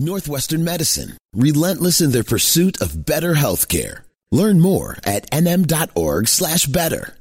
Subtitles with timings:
[0.00, 4.04] Northwestern Medicine, relentless in their pursuit of better healthcare.
[4.32, 7.14] Learn more at nm.org slash better.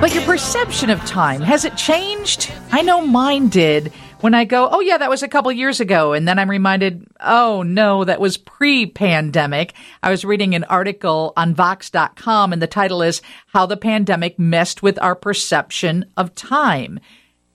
[0.00, 2.52] But your perception of time, has it changed?
[2.72, 3.92] I know mine did.
[4.20, 6.12] When I go, oh yeah, that was a couple years ago.
[6.12, 9.74] And then I'm reminded, oh no, that was pre-pandemic.
[10.02, 14.82] I was reading an article on Vox.com and the title is How the Pandemic Messed
[14.82, 16.98] with Our Perception of Time.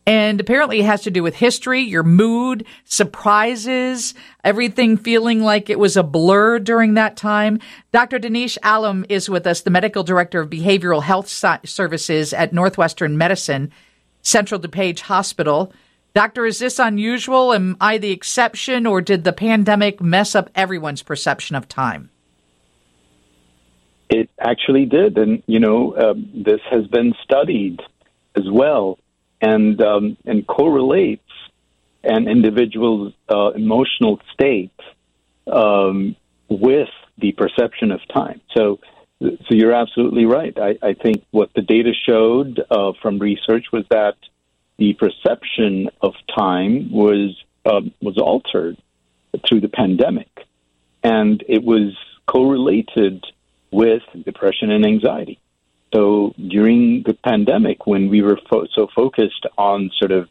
[0.05, 5.78] And apparently it has to do with history, your mood, surprises, everything feeling like it
[5.78, 7.60] was a blur during that time.
[7.91, 8.18] Dr.
[8.18, 13.71] Danesh Alam is with us, the medical director of behavioral health services at Northwestern Medicine,
[14.24, 15.71] Central DuPage Hospital.
[16.16, 17.54] Doctor, is this unusual?
[17.54, 22.10] Am I the exception, or did the pandemic mess up everyone's perception of time?
[24.10, 25.19] It actually did.
[25.19, 27.79] And, you know, uh, this has been studied
[28.36, 28.97] as well
[29.42, 31.24] and um, and correlates
[32.03, 34.72] an individual's uh, emotional state
[35.52, 36.16] um,
[36.50, 38.41] with the perception of time.
[38.55, 38.80] So,
[39.22, 40.58] so you're absolutely right.
[40.58, 44.16] I, I think what the data showed uh, from research was that
[44.78, 47.35] the perception of time was
[47.66, 48.78] um, was altered
[49.47, 50.30] through the pandemic,
[51.03, 51.95] and it was
[52.28, 53.25] correlated
[53.72, 55.39] with depression and anxiety.
[55.93, 60.29] So during the pandemic, when we were fo- so focused on sort of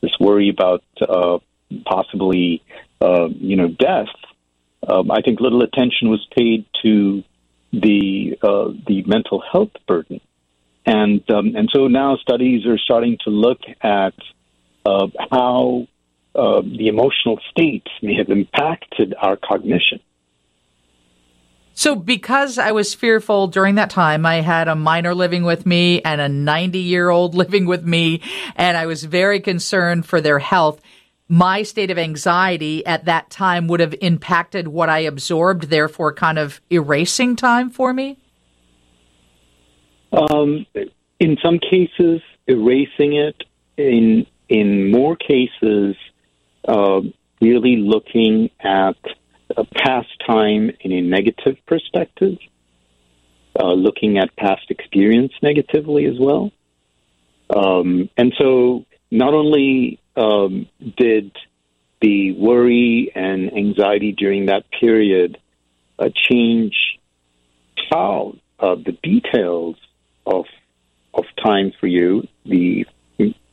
[0.00, 1.38] this worry about uh,
[1.84, 2.62] possibly,
[3.00, 4.08] uh, you know, death,
[4.86, 7.22] um, I think little attention was paid to
[7.72, 10.20] the uh, the mental health burden,
[10.84, 14.14] and um, and so now studies are starting to look at
[14.84, 15.88] uh, how
[16.34, 20.00] uh, the emotional states may have impacted our cognition.
[21.78, 26.00] So, because I was fearful during that time, I had a minor living with me
[26.00, 28.22] and a 90 year old living with me,
[28.56, 30.80] and I was very concerned for their health.
[31.28, 36.38] My state of anxiety at that time would have impacted what I absorbed, therefore, kind
[36.38, 38.16] of erasing time for me?
[40.12, 40.64] Um,
[41.20, 43.44] in some cases, erasing it.
[43.76, 45.94] In in more cases,
[46.66, 47.02] uh,
[47.42, 48.96] really looking at
[49.56, 52.38] a past time in a negative perspective,
[53.58, 56.50] uh, looking at past experience negatively as well.
[57.54, 60.66] Um, and so not only um,
[60.96, 61.32] did
[62.00, 65.38] the worry and anxiety during that period
[65.98, 66.74] uh, change
[67.90, 69.76] how uh, the details
[70.26, 70.44] of
[71.14, 72.86] of time for you, the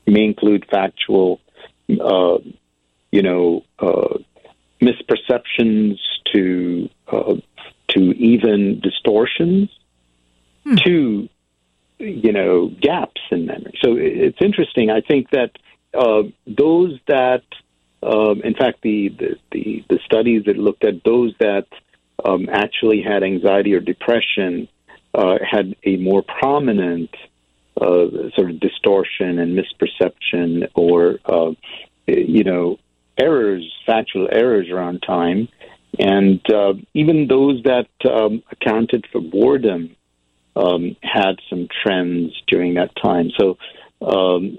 [0.06, 1.40] may include factual,
[1.90, 2.38] uh,
[3.12, 4.18] you know, uh,
[4.84, 5.98] misperceptions
[6.34, 7.36] to uh,
[7.90, 9.70] to even distortions
[10.64, 10.76] hmm.
[10.86, 11.30] to
[12.00, 13.78] you know gaps in memory.
[13.84, 14.90] So it's interesting.
[14.90, 15.52] I think that
[15.94, 17.44] uh, those that,
[18.02, 21.68] um, in fact, the, the, the the studies that looked at those that
[22.26, 24.68] um, actually had anxiety or depression
[25.14, 27.12] uh, had a more prominent
[27.80, 31.52] uh, sort of distortion and misperception or uh,
[32.08, 32.80] you know
[33.18, 35.48] errors, factual errors around time,
[36.00, 39.96] and uh, even those that um, accounted for boredom
[40.56, 43.32] um, had some trends during that time.
[43.40, 43.58] So,
[44.02, 44.58] um,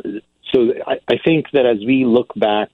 [0.52, 2.70] so I, I, think that as we look back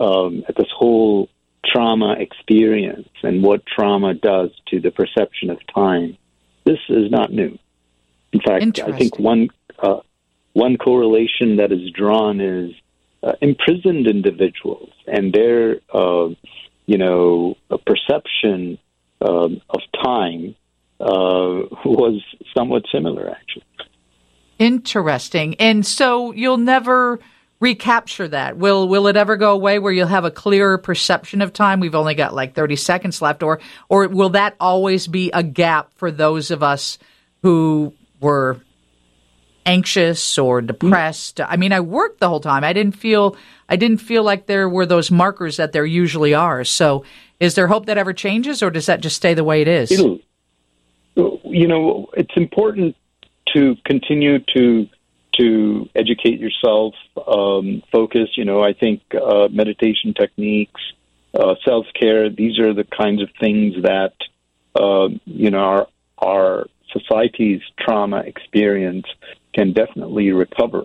[0.00, 1.28] um, at this whole
[1.64, 6.16] trauma experience and what trauma does to the perception of time,
[6.64, 7.58] this is not new.
[8.32, 9.48] In fact, I think one
[9.78, 10.00] uh,
[10.52, 12.72] one correlation that is drawn is
[13.22, 16.28] uh, imprisoned individuals and their, uh,
[16.86, 17.56] you know,
[17.86, 18.78] perception
[19.20, 20.54] um, of time
[21.00, 22.22] uh, was
[22.56, 23.64] somewhat similar, actually.
[24.58, 25.54] Interesting.
[25.56, 27.20] And so you'll never
[27.60, 28.56] recapture that.
[28.56, 31.80] Will will it ever go away where you'll have a clearer perception of time?
[31.80, 35.92] We've only got like 30 seconds left or or will that always be a gap
[35.94, 36.98] for those of us
[37.42, 38.60] who were
[39.68, 41.40] anxious or depressed.
[41.40, 42.64] I mean, I worked the whole time.
[42.64, 43.36] I didn't feel
[43.68, 46.64] I didn't feel like there were those markers that there usually are.
[46.64, 47.04] So,
[47.38, 49.92] is there hope that ever changes, or does that just stay the way it is?
[49.92, 50.20] It'll,
[51.44, 52.96] you know, it's important
[53.54, 54.88] to continue to
[55.38, 56.94] to educate yourself,
[57.26, 58.30] um, focus.
[58.36, 60.80] You know, I think uh, meditation techniques,
[61.34, 62.30] uh, self care.
[62.30, 64.14] These are the kinds of things that
[64.74, 69.06] uh, you know our our society's trauma experience
[69.58, 70.84] can definitely recover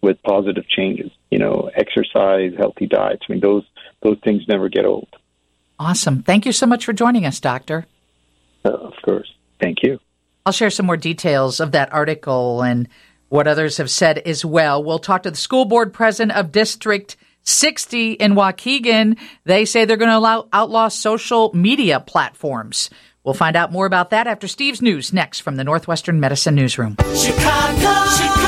[0.00, 1.10] with positive changes.
[1.30, 3.22] You know, exercise, healthy diets.
[3.28, 3.64] I mean, those
[4.02, 5.08] those things never get old.
[5.78, 6.22] Awesome.
[6.22, 7.86] Thank you so much for joining us, Doctor.
[8.64, 9.32] Uh, of course.
[9.60, 9.98] Thank you.
[10.46, 12.88] I'll share some more details of that article and
[13.28, 14.82] what others have said as well.
[14.82, 19.18] We'll talk to the school board president of District 60 in Waukegan.
[19.44, 22.90] They say they're going to allow outlaw social media platforms.
[23.24, 26.96] We'll find out more about that after Steve's news next from the Northwestern Medicine Newsroom.
[27.14, 28.41] Chicago, Chicago.